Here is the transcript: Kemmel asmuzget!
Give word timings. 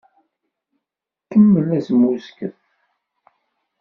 Kemmel 1.29 1.67
asmuzget! 1.77 2.59